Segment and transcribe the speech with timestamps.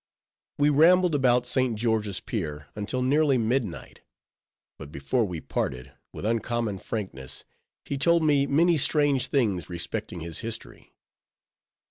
[0.57, 1.75] We rambled about St.
[1.75, 4.01] George's Pier until nearly midnight;
[4.79, 7.45] but before we parted, with uncommon frankness,
[7.85, 10.95] he told me many strange things respecting his history.